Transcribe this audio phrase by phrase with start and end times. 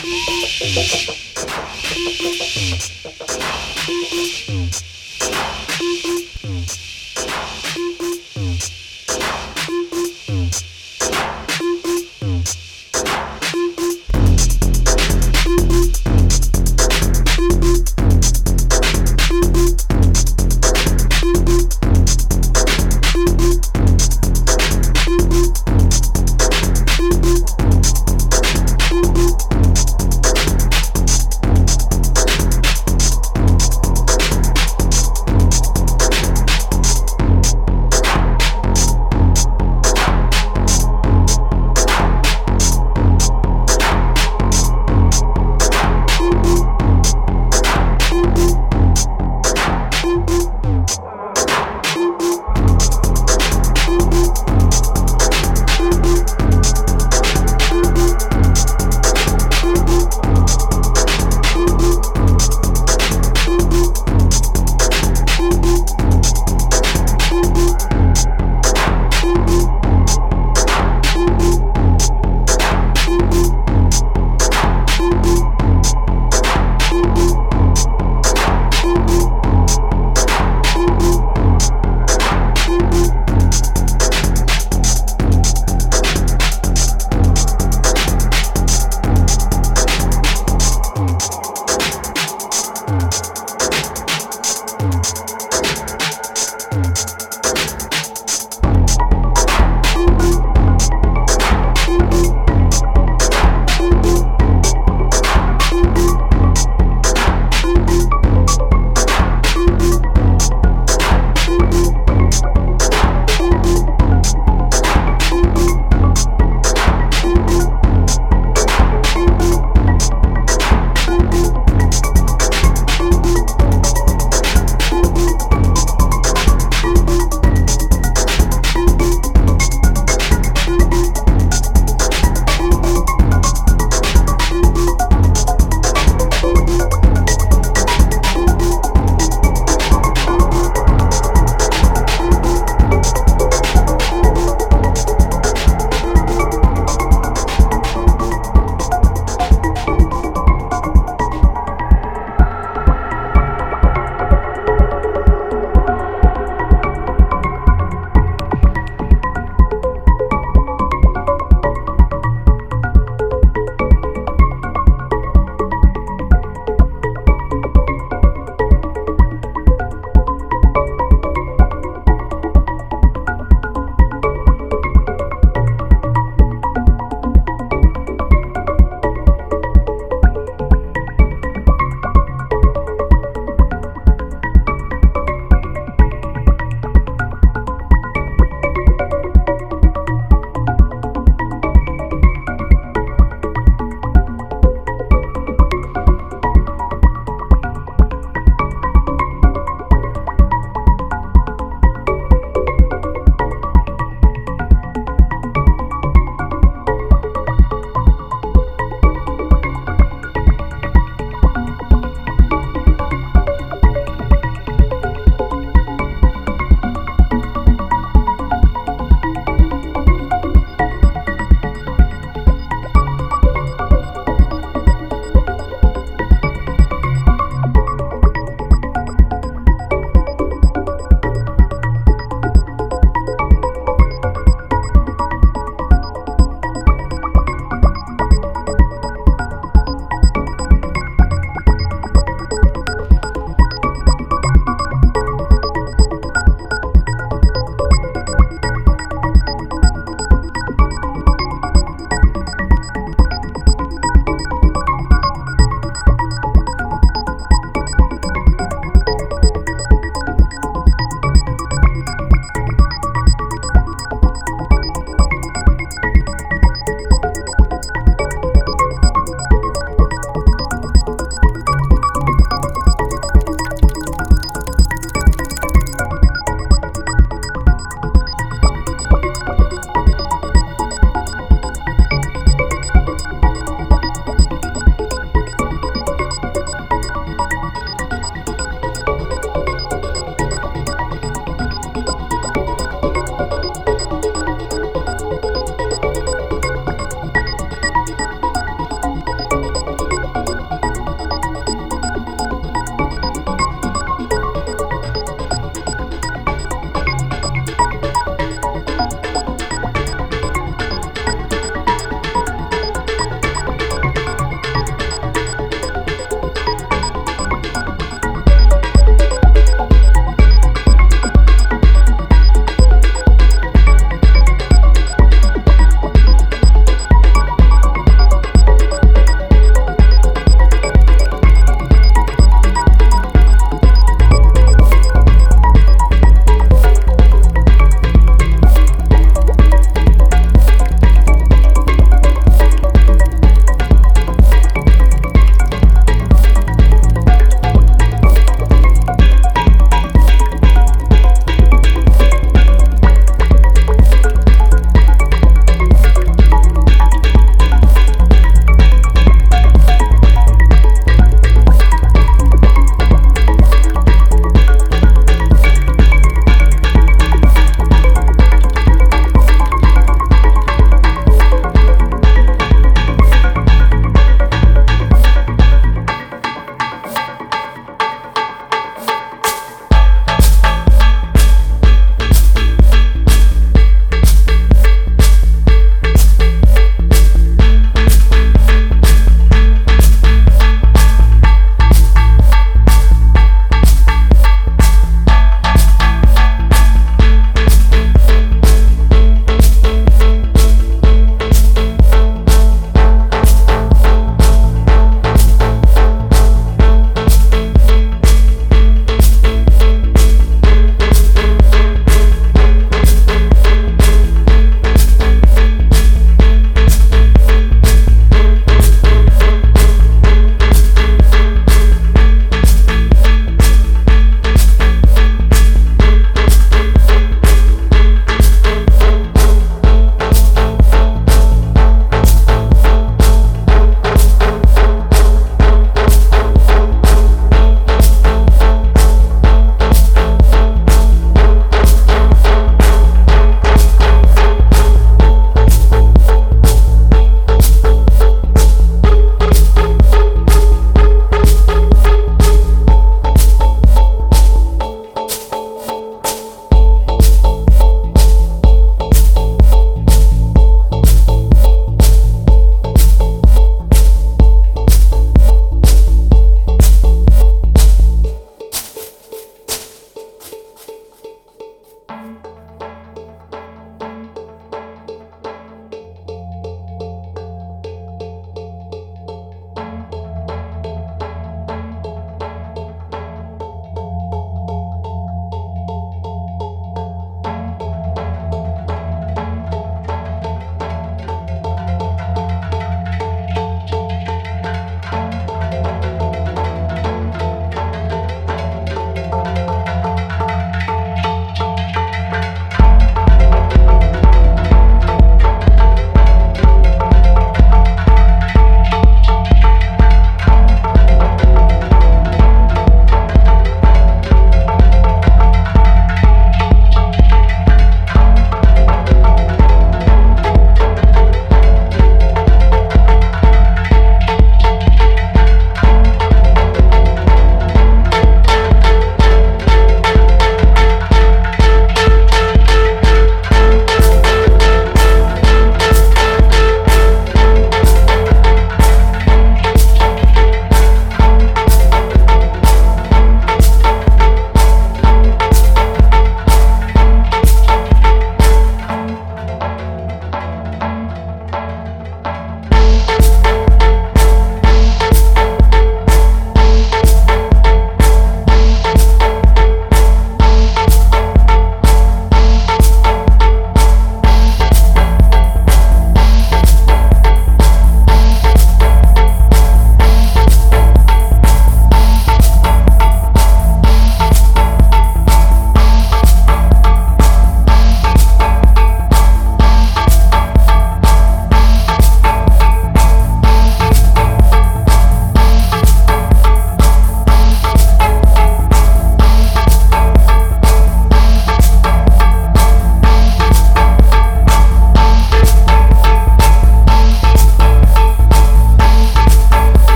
[0.00, 1.18] Thank
[2.22, 2.37] you.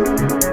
[0.00, 0.49] Música